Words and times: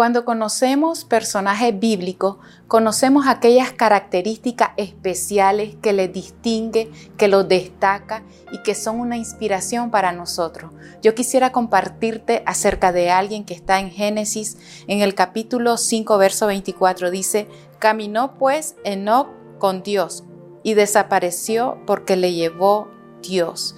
Cuando 0.00 0.24
conocemos 0.24 1.04
personajes 1.04 1.78
bíblicos, 1.78 2.38
conocemos 2.68 3.26
aquellas 3.26 3.72
características 3.72 4.70
especiales 4.78 5.76
que 5.82 5.92
les 5.92 6.10
distingue, 6.10 6.90
que 7.18 7.28
los 7.28 7.46
destaca 7.46 8.22
y 8.50 8.62
que 8.62 8.74
son 8.74 8.98
una 8.98 9.18
inspiración 9.18 9.90
para 9.90 10.12
nosotros. 10.12 10.72
Yo 11.02 11.14
quisiera 11.14 11.52
compartirte 11.52 12.42
acerca 12.46 12.92
de 12.92 13.10
alguien 13.10 13.44
que 13.44 13.52
está 13.52 13.78
en 13.78 13.90
Génesis, 13.90 14.56
en 14.86 15.02
el 15.02 15.14
capítulo 15.14 15.76
5, 15.76 16.16
verso 16.16 16.46
24, 16.46 17.10
dice, 17.10 17.46
caminó 17.78 18.38
pues 18.38 18.76
Enoch 18.84 19.28
con 19.58 19.82
Dios 19.82 20.24
y 20.62 20.72
desapareció 20.72 21.76
porque 21.86 22.16
le 22.16 22.32
llevó 22.32 22.88
Dios. 23.20 23.76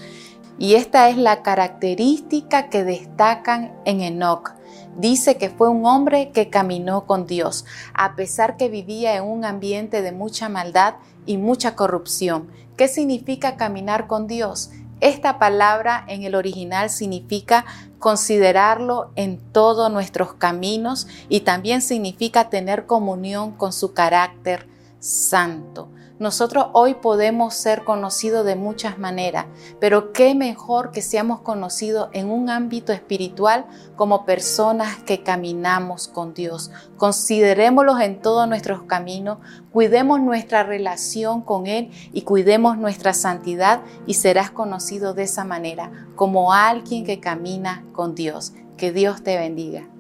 Y 0.59 0.75
esta 0.75 1.09
es 1.09 1.17
la 1.17 1.43
característica 1.43 2.69
que 2.69 2.85
destacan 2.85 3.73
en 3.85 4.01
Enoch 4.01 4.53
dice 4.97 5.37
que 5.37 5.51
fue 5.51 5.69
un 5.69 5.87
hombre 5.87 6.31
que 6.31 6.51
caminó 6.51 7.07
con 7.07 7.27
Dios, 7.27 7.65
a 7.95 8.15
pesar 8.15 8.57
que 8.57 8.69
vivía 8.69 9.17
en 9.17 9.25
un 9.25 9.45
ambiente 9.45 10.03
de 10.03 10.13
mucha 10.13 10.49
maldad 10.49 10.95
y 11.27 11.37
mucha 11.37 11.75
corrupción. 11.75 12.49
¿Qué 12.77 12.89
significa 12.89 13.57
caminar 13.57 14.07
con 14.07 14.27
Dios? 14.27 14.71
Esta 15.01 15.39
palabra 15.39 16.05
en 16.09 16.23
el 16.23 16.35
original 16.35 16.89
significa 16.89 17.65
considerarlo 17.99 19.11
en 19.17 19.39
todos 19.53 19.91
nuestros 19.91 20.35
caminos 20.35 21.09
y 21.29 21.41
también 21.41 21.83
significa 21.83 22.51
tener 22.51 22.87
comunión 22.87 23.53
con 23.53 23.73
su 23.73 23.95
carácter 23.95 24.69
santo. 25.01 25.89
Nosotros 26.23 26.67
hoy 26.73 26.95
podemos 26.95 27.53
ser 27.53 27.83
conocidos 27.83 28.47
de 28.47 28.55
muchas 28.55 28.97
maneras, 28.97 29.47
pero 29.81 30.13
qué 30.13 30.37
mejor 30.37 30.93
que 30.93 31.03
seamos 31.03 31.41
conocidos 31.41 32.11
en 32.13 32.31
un 32.31 32.49
ámbito 32.49 32.93
espiritual 32.93 33.67
como 33.97 34.25
personas 34.25 35.03
que 35.03 35.25
caminamos 35.25 36.07
con 36.07 36.33
Dios. 36.33 36.71
Considerémoslos 36.97 38.01
en 38.01 38.21
todos 38.21 38.47
nuestros 38.47 38.85
caminos, 38.85 39.39
cuidemos 39.73 40.21
nuestra 40.21 40.63
relación 40.63 41.43
con 41.43 41.67
Él 41.67 41.91
y 42.13 42.23
cuidemos 42.23 42.79
nuestra 42.79 43.15
santidad 43.15 43.81
y 44.07 44.15
serás 44.15 44.53
conocido 44.53 45.15
de 45.15 45.25
esa 45.25 45.43
manera, 45.43 45.91
como 46.15 46.53
alguien 46.53 47.05
que 47.05 47.19
camina 47.19 47.85
con 47.93 48.15
Dios. 48.15 48.53
Que 48.77 48.93
Dios 48.93 49.25
te 49.25 49.37
bendiga. 49.37 49.92